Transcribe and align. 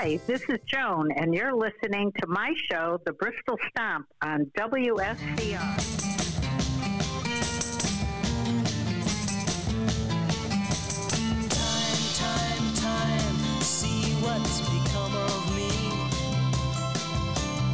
Hi, 0.00 0.20
this 0.28 0.42
is 0.48 0.60
Joan, 0.64 1.10
and 1.16 1.34
you're 1.34 1.52
listening 1.52 2.12
to 2.20 2.26
my 2.28 2.54
show, 2.70 3.00
The 3.04 3.12
Bristol 3.14 3.58
Stomp, 3.68 4.06
on 4.22 4.44
WSCR. 4.56 5.74
what's 14.22 14.60
become 14.60 15.16
of 15.16 15.56
me 15.56 15.72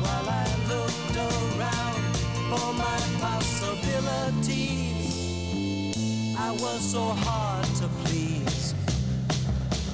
while 0.01 0.27
I 0.27 0.49
looked 0.67 1.17
around 1.29 2.17
for 2.49 2.73
my 2.73 3.01
possibilities. 3.21 4.33
I 6.39 6.53
was 6.53 6.81
so 6.91 7.03
hard 7.03 7.67
to 7.67 7.89
please, 8.03 8.75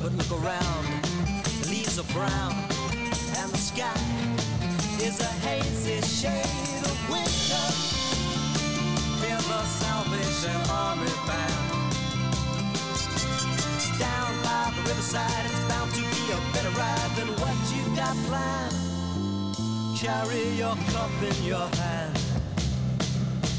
but 0.00 0.12
look 0.12 0.30
around, 0.40 1.09
are 2.00 2.12
brown, 2.14 2.54
and 3.36 3.50
the 3.52 3.58
sky 3.58 4.00
is 5.02 5.20
a 5.20 5.32
hazy 5.44 6.00
shade 6.00 6.84
of 6.84 6.98
winter. 7.10 7.66
Hear 9.20 9.36
the 9.36 9.62
Salvation 9.64 10.56
Army 10.70 11.12
band 11.26 11.92
down 13.98 14.32
by 14.42 14.72
the 14.76 14.82
riverside. 14.88 15.44
It's 15.44 15.60
bound 15.68 15.92
to 15.92 16.00
be 16.00 16.32
a 16.32 16.40
better 16.54 16.70
ride 16.70 17.10
than 17.16 17.28
what 17.42 17.56
you 17.74 17.84
got 17.94 18.16
planned. 18.28 18.76
Carry 19.98 20.48
your 20.56 20.76
cup 20.92 21.10
in 21.22 21.44
your 21.44 21.68
hand 21.80 22.18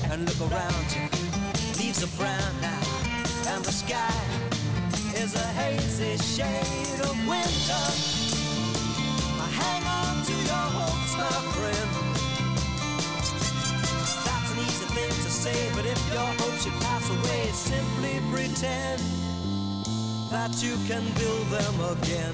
and 0.10 0.26
look 0.27 0.52
around 0.52 0.88
you. 0.96 1.08
Leaves 1.77 2.04
are 2.04 2.18
brown 2.18 2.54
now, 2.62 2.82
and 3.54 3.63
the 3.63 3.71
sky 3.71 4.13
is 5.16 5.35
a 5.35 5.48
hazy 5.60 6.18
shade 6.18 7.02
of 7.02 7.15
winter. 7.27 8.21
That 20.31 20.63
you 20.63 20.76
can 20.87 21.03
build 21.20 21.48
them 21.48 21.76
again. 21.98 22.34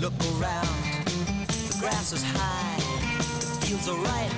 Look 0.00 0.14
around, 0.34 1.06
the 1.46 1.76
grass 1.80 2.12
is 2.12 2.22
high, 2.22 2.76
the 3.40 3.66
fields 3.66 3.88
are 3.88 3.96
ripe. 3.96 4.32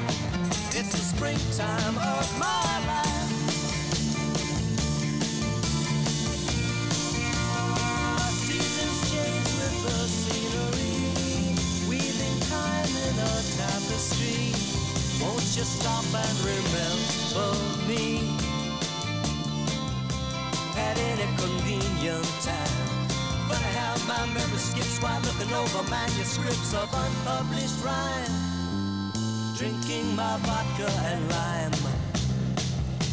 It's 0.78 0.92
the 0.92 0.98
springtime 0.98 1.96
of 1.96 2.38
my 2.38 2.86
life. 2.86 3.15
In 13.46 13.52
a 13.52 13.66
tapestry. 13.66 14.52
Won't 15.22 15.56
you 15.56 15.64
stop 15.64 16.04
and 16.14 16.38
remember 16.44 17.50
me? 17.88 18.36
at 20.76 20.98
any 20.98 21.26
convenient 21.36 22.24
time. 22.42 23.08
But 23.48 23.58
I 23.58 23.72
have 23.80 24.00
my 24.06 24.26
memory 24.26 24.58
skips 24.58 25.00
while 25.00 25.20
looking 25.22 25.52
over 25.52 25.82
manuscripts 25.90 26.74
of 26.74 26.88
unpublished 26.92 27.82
rhyme. 27.84 28.34
Drinking 29.56 30.14
my 30.14 30.36
vodka 30.44 30.90
and 31.10 31.30
lime. 31.30 31.72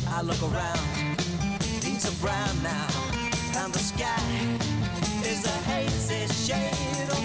I 0.09 0.21
look 0.21 0.41
around, 0.43 1.17
things 1.81 2.05
are 2.05 2.17
brown 2.21 2.55
now, 2.61 2.87
and 3.57 3.73
the 3.73 3.79
sky 3.79 4.21
is 5.25 5.45
a 5.45 5.57
hazy 5.69 6.27
shade 6.33 7.22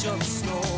patch 0.00 0.06
of 0.06 0.22
snow 0.22 0.69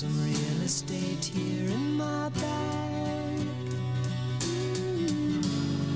some 0.00 0.24
real 0.24 0.62
estate 0.62 1.22
here 1.22 1.68
in 1.68 1.98
my 1.98 2.30
bag. 2.30 3.38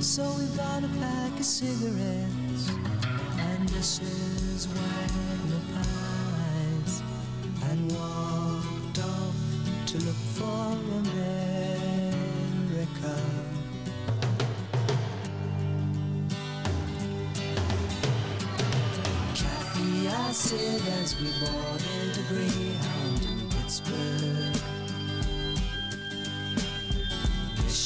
So 0.02 0.22
we 0.38 0.44
bought 0.58 0.84
a 0.84 0.88
pack 1.00 1.40
of 1.40 1.44
cigarettes 1.46 2.68
and 2.68 3.66
Mrs. 3.70 4.66
Wagner 4.66 5.62
pies 5.72 7.02
and 7.70 7.90
walked 7.92 8.98
off 8.98 9.36
to 9.86 9.96
look 10.04 10.20
for 10.36 10.76
America. 11.00 12.04
Kathy, 19.34 20.08
I 20.08 20.32
said 20.32 20.82
as 21.00 21.18
we 21.18 21.28
boarded 21.40 21.83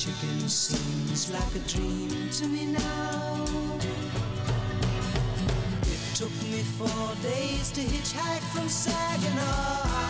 Michigan 0.09 0.49
seems 0.49 1.31
like 1.31 1.55
a 1.55 1.59
dream 1.69 2.31
to 2.31 2.47
me 2.47 2.65
now. 2.65 3.45
It 5.83 6.15
took 6.15 6.33
me 6.45 6.63
four 6.79 7.15
days 7.23 7.71
to 7.73 7.83
hitchhike 7.83 8.41
from 8.55 8.69
Saginaw. 8.71 10.08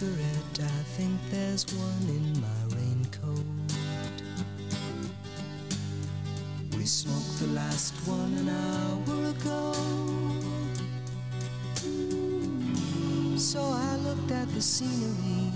Cigarette, 0.00 0.60
I 0.60 0.82
think 0.96 1.20
there's 1.30 1.66
one 1.74 2.08
in 2.08 2.40
my 2.40 2.60
raincoat. 2.74 3.44
We 6.74 6.86
smoked 6.86 7.38
the 7.38 7.48
last 7.48 7.92
one 8.06 8.32
an 8.42 8.48
hour 8.48 9.30
ago. 9.34 9.74
So 13.36 13.60
I 13.60 13.96
looked 13.96 14.30
at 14.30 14.48
the 14.54 14.62
scenery. 14.62 15.52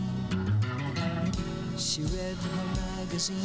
She 1.78 2.02
read 2.02 2.36
her 2.36 2.66
magazine, 2.84 3.36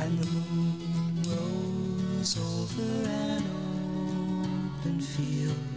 and 0.00 0.18
the 0.18 0.26
moon 0.26 1.22
rose 1.24 2.36
over 2.36 3.08
an 3.08 3.42
open 4.80 5.00
field. 5.00 5.75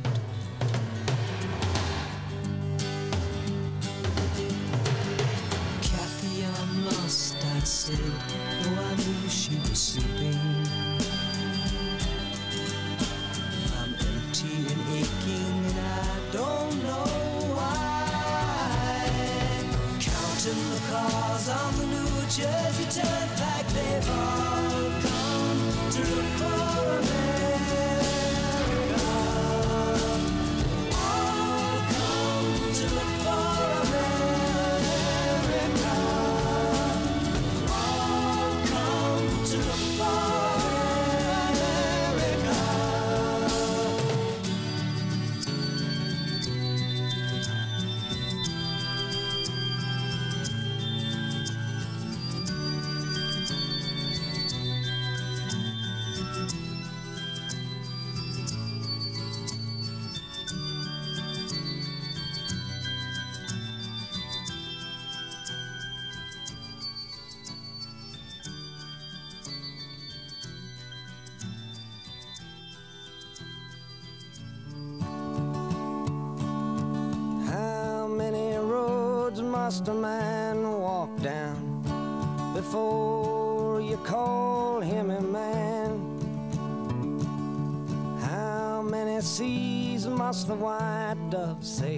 the 90.49 90.55
white 90.55 91.29
dove 91.29 91.63
sing. 91.63 91.88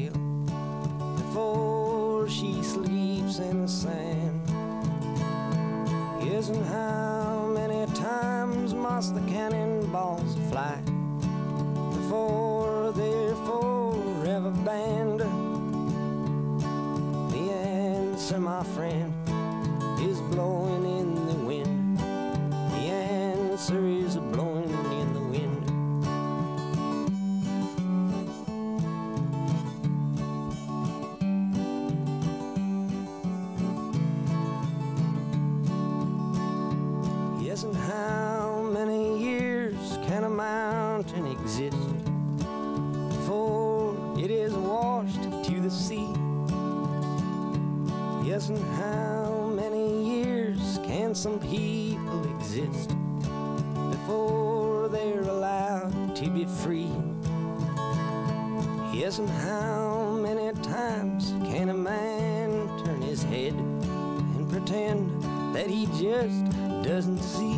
just 66.01 66.45
doesn't 66.81 67.19
see 67.19 67.57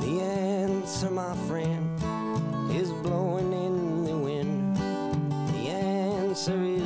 the 0.00 0.22
answer, 0.22 1.10
my 1.10 1.36
friend, 1.46 2.00
is 2.72 2.90
blowing 3.02 3.52
in 3.52 4.04
the 4.04 4.16
wind. 4.16 4.74
The 4.78 5.68
answer 5.68 6.58
is. 6.64 6.77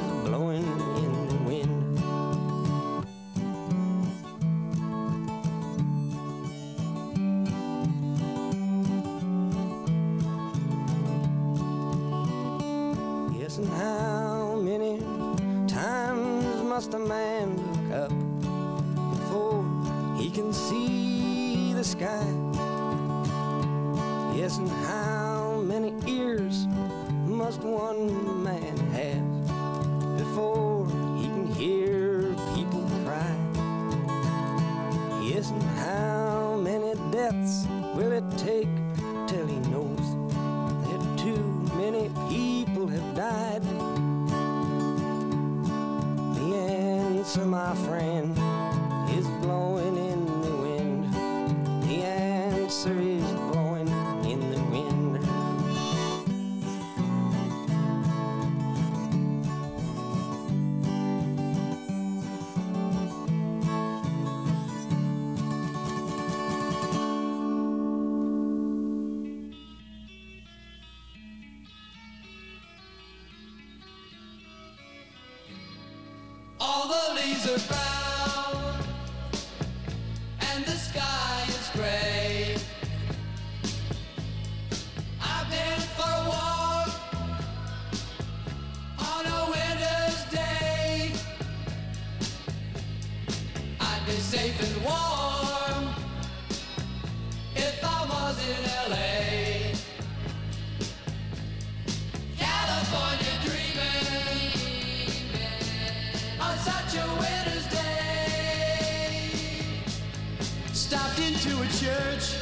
to 111.42 111.60
a 111.60 111.66
church. 111.66 112.36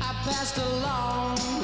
I 0.00 0.14
passed 0.24 0.56
along. 0.56 1.63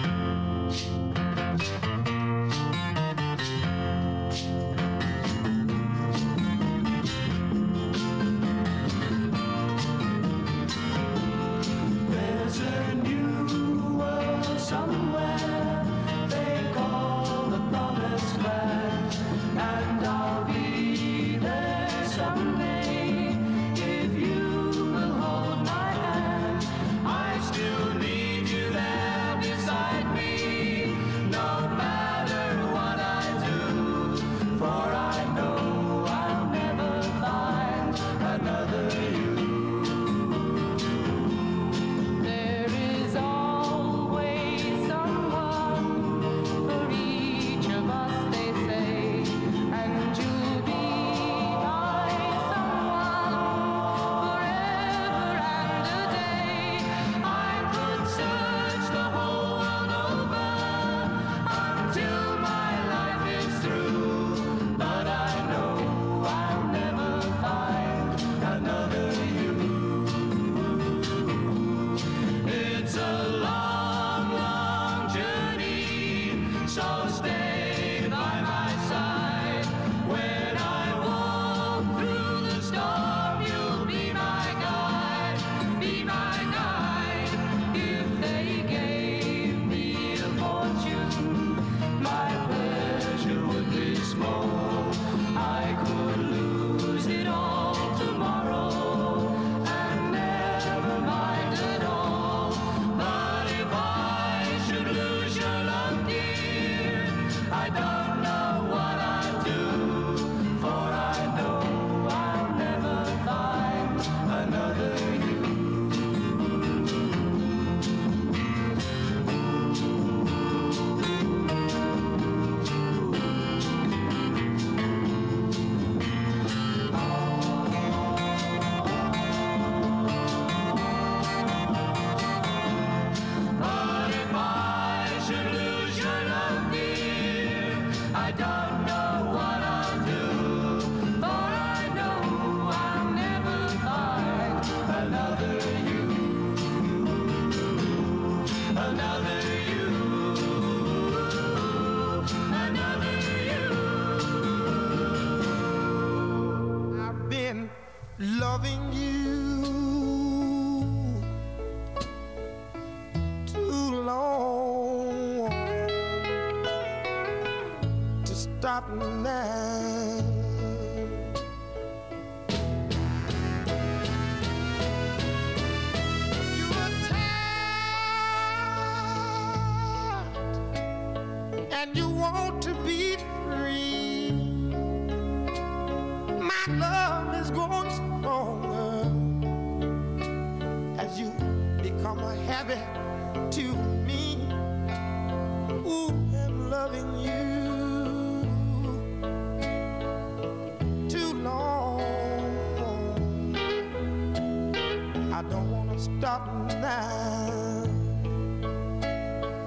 stop 206.01 206.47
now. 206.81 207.83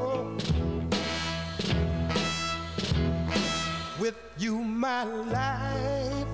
Oh. 0.01 0.37
With 4.01 4.16
you, 4.37 4.59
my 4.59 5.05
life 5.05 6.27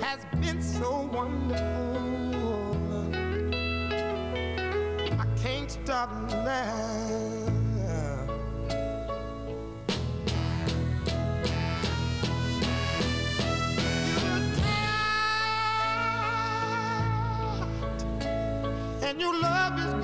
has 0.00 0.20
been 0.40 0.62
so 0.62 1.10
wonderful. 1.12 2.76
I 5.18 5.26
can't 5.42 5.70
stop 5.70 6.10
now. 6.30 7.13
And 19.14 19.20
your 19.20 19.40
love 19.40 19.78
is 19.78 20.03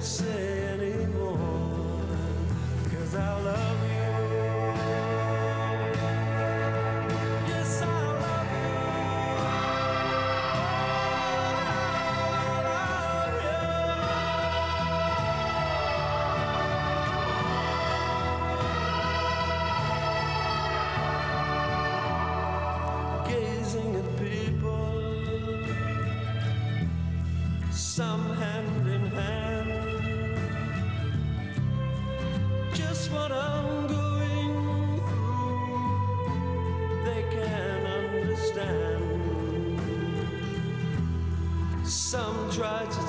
say. 0.00 0.47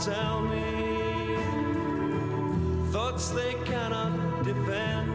tell 0.06 0.42
me 0.42 1.36
thoughts 2.90 3.30
they 3.32 3.54
cannot 3.66 4.44
defend. 4.44 5.12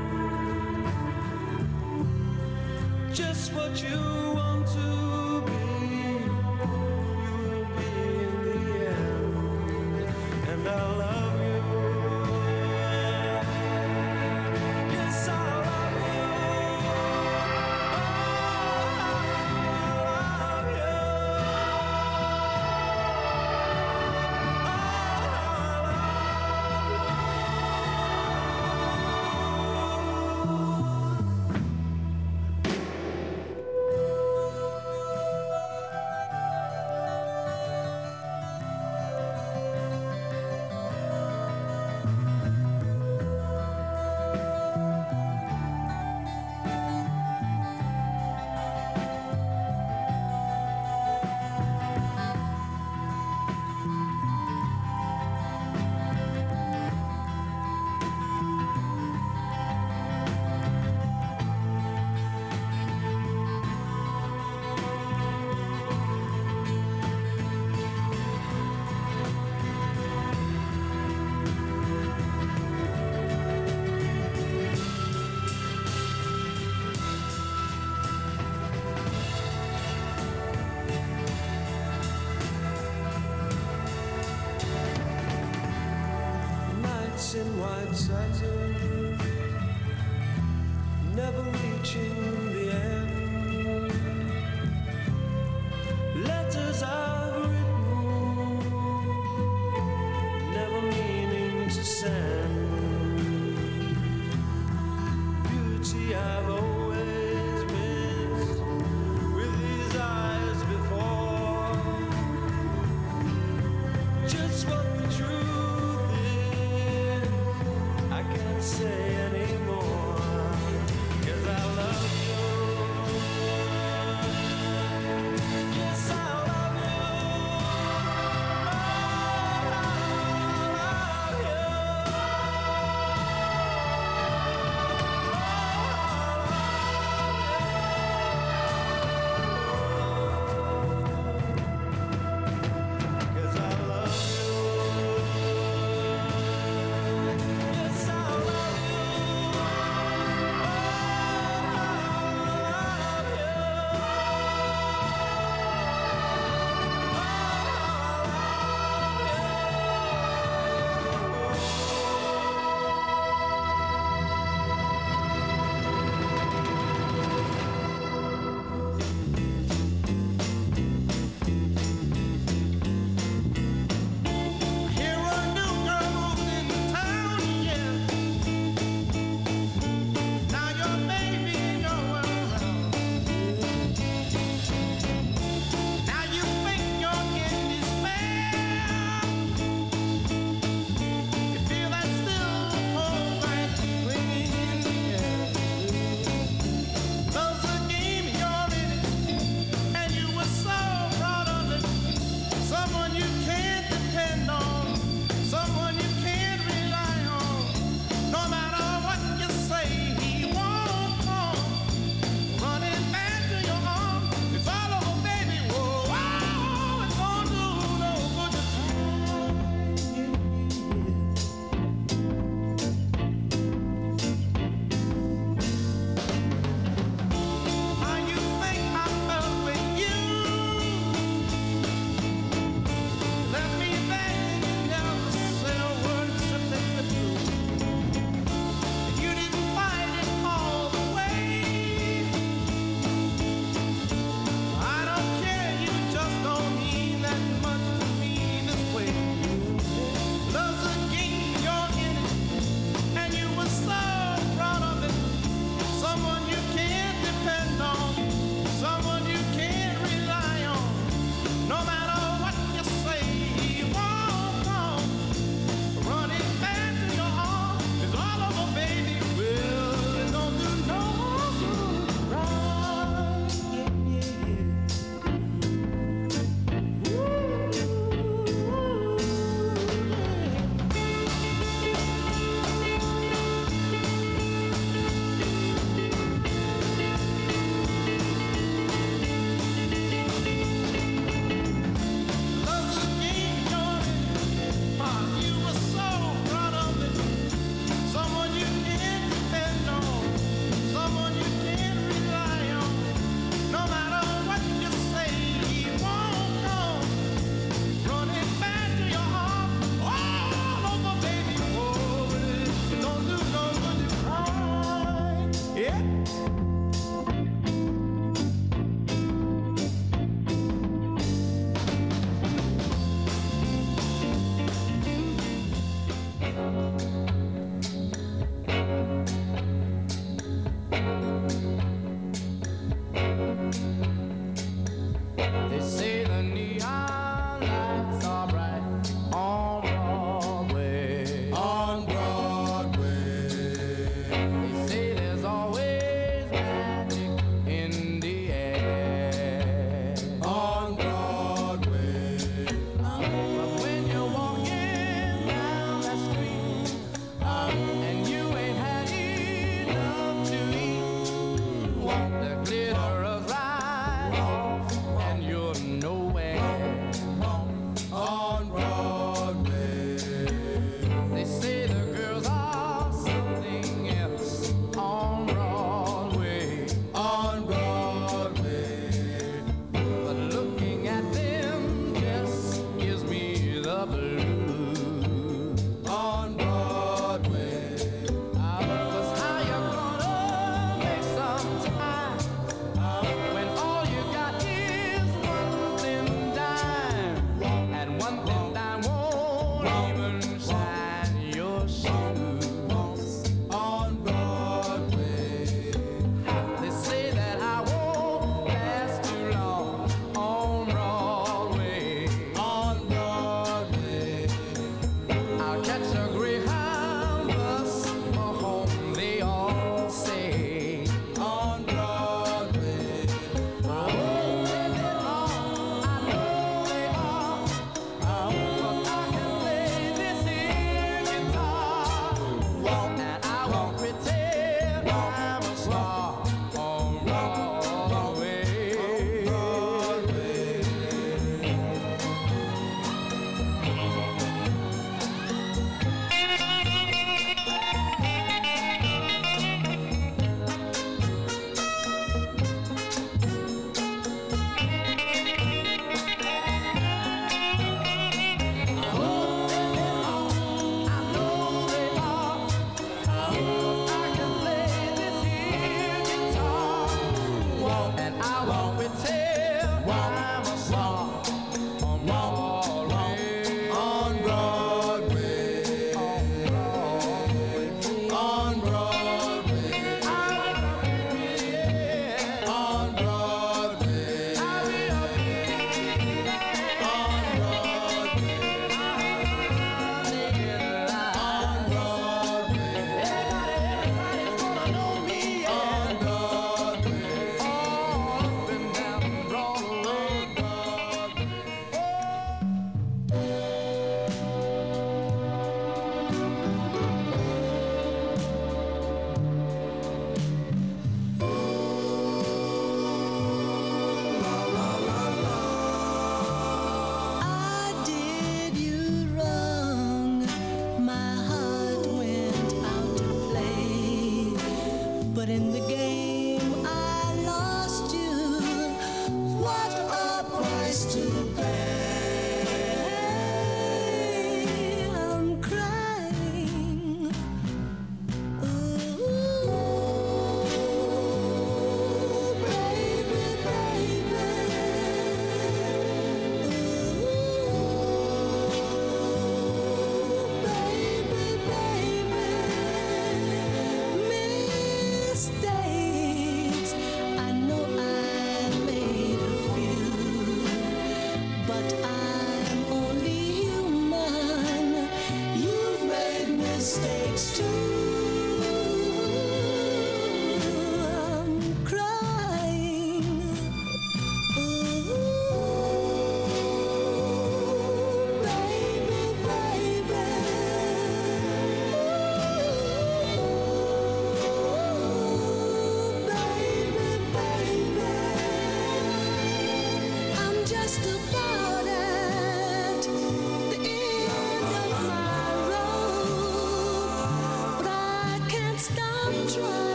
Just 3.14 3.54
what 3.54 3.82
you 3.82 3.96
want 4.34 4.66
to 4.68 5.42
be. 5.46 5.73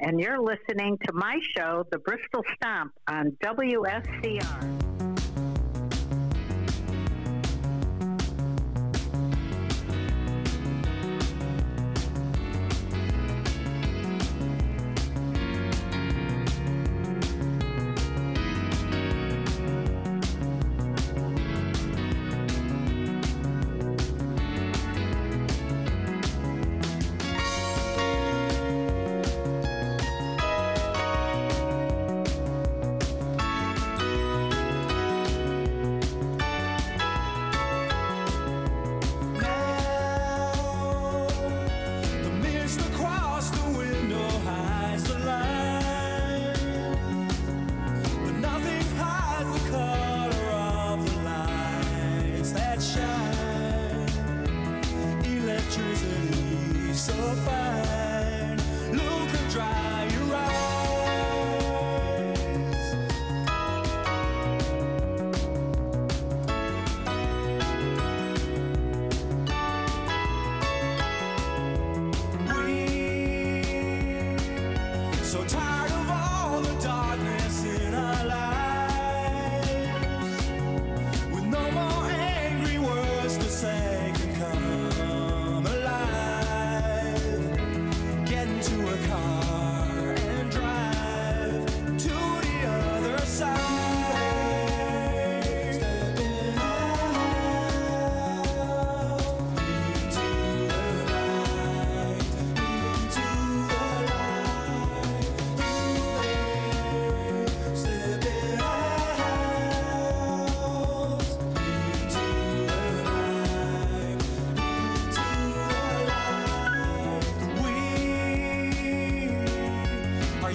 and 0.00 0.20
you're 0.20 0.40
listening 0.40 0.98
to 1.04 1.12
my 1.12 1.38
show, 1.56 1.84
The 1.90 1.98
Bristol 1.98 2.42
Stomp, 2.56 2.92
on 3.08 3.36
WSCR. 3.44 5.01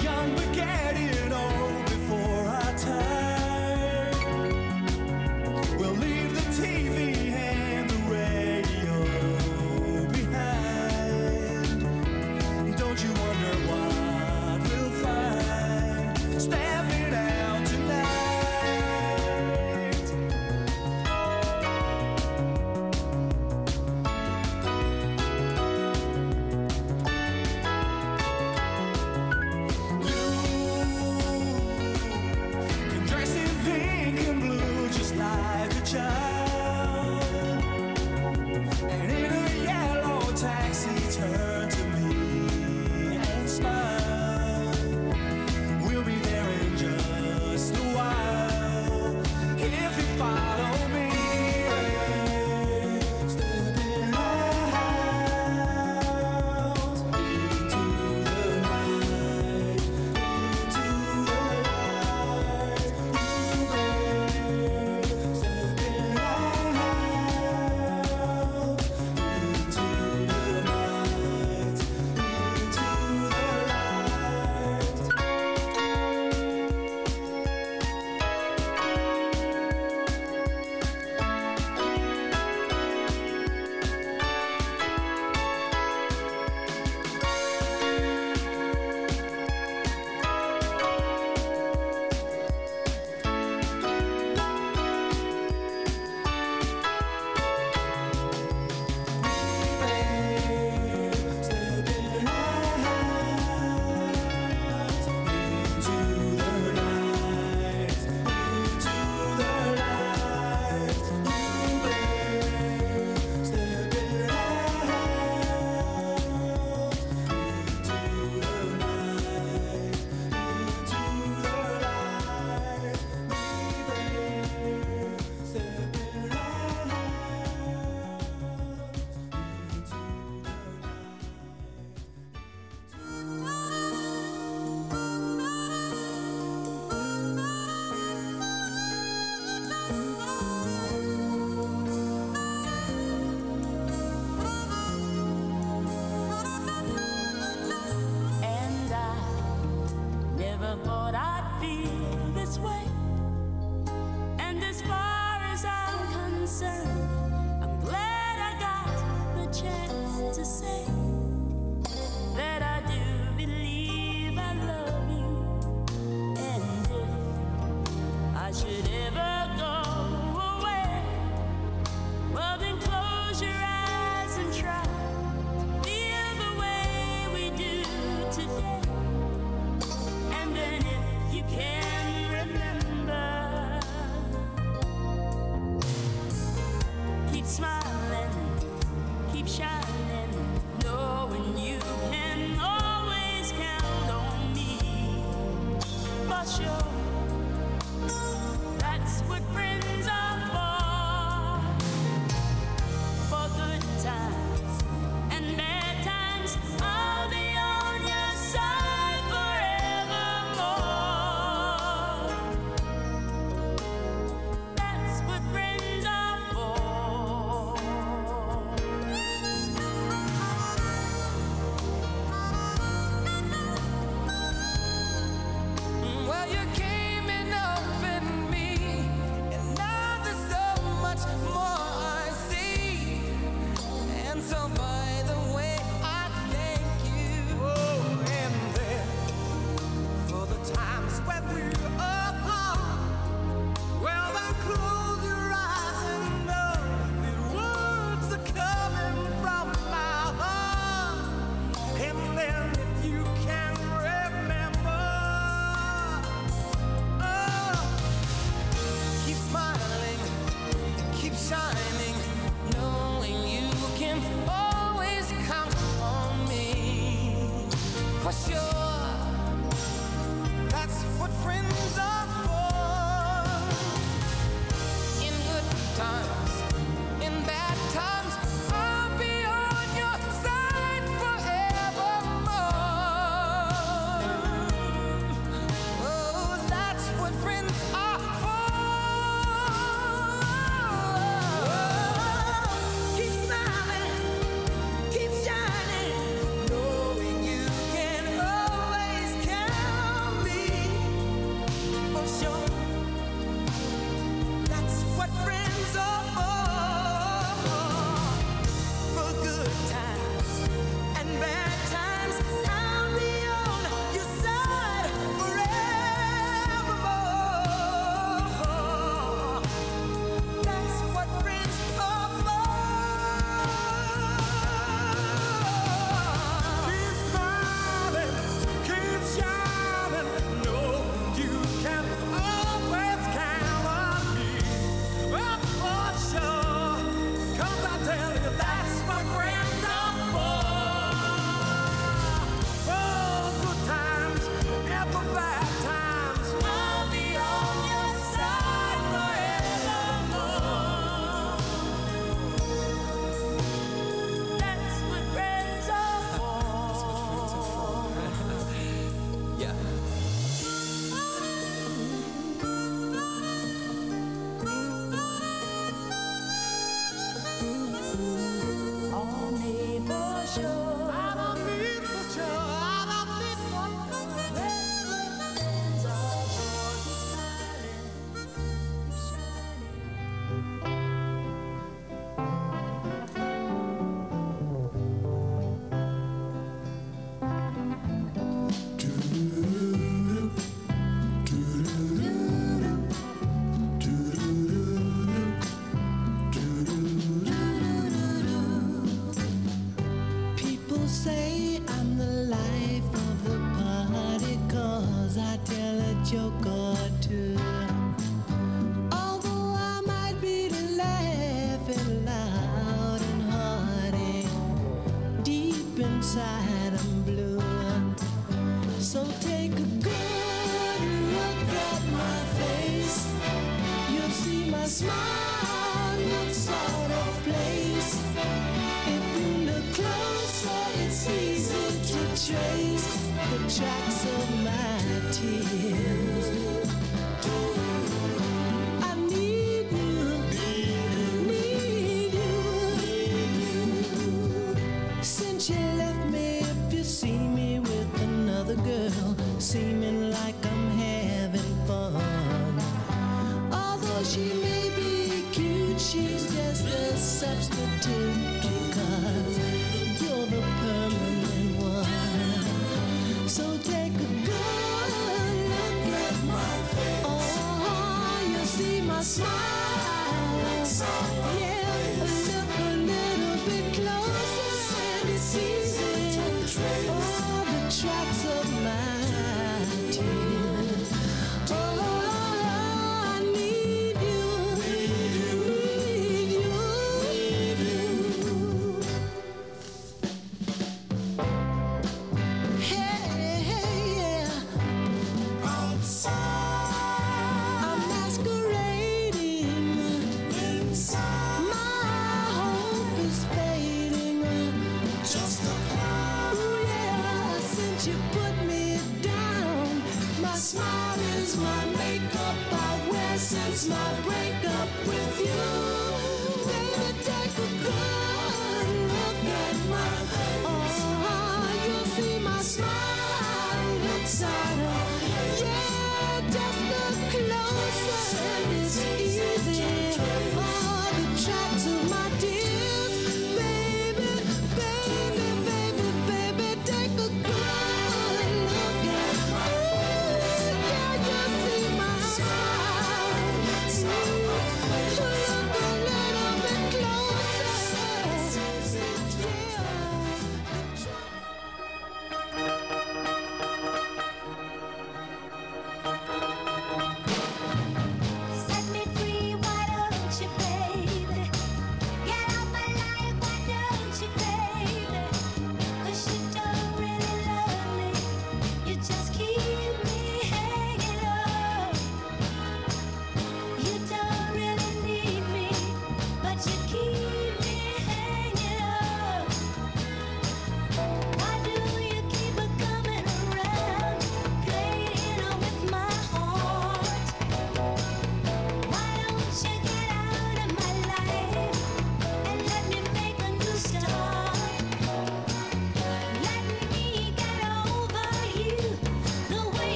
young. 0.00 0.41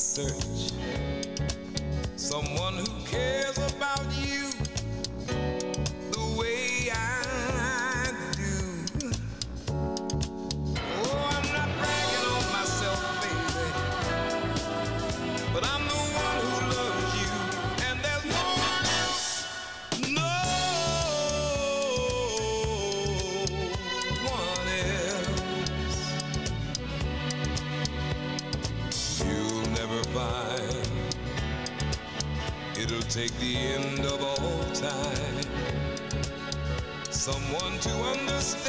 Search, 0.00 0.59
Someone 37.20 37.78
to 37.80 37.90
understand 37.90 38.59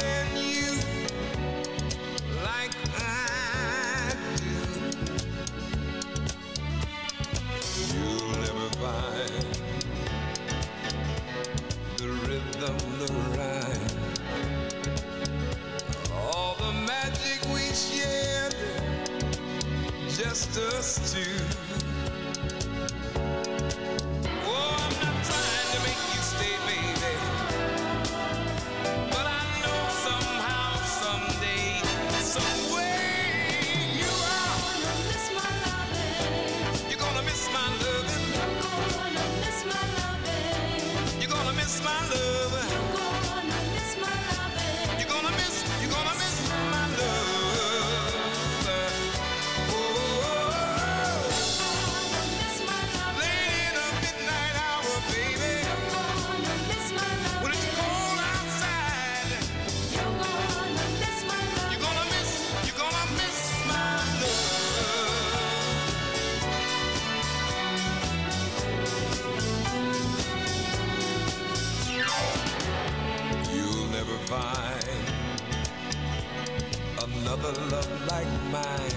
love 77.82 78.06
like 78.08 78.26
mine. 78.50 78.92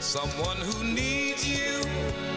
Someone 0.00 0.56
who 0.56 0.84
needs 0.84 1.46
you 1.48 2.29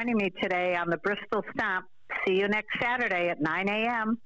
joining 0.00 0.16
me 0.16 0.32
today 0.42 0.76
on 0.76 0.88
the 0.88 0.96
Bristol 0.96 1.42
Stomp. 1.54 1.84
See 2.26 2.34
you 2.34 2.48
next 2.48 2.68
Saturday 2.80 3.28
at 3.28 3.38
9 3.38 3.68
a.m. 3.68 4.18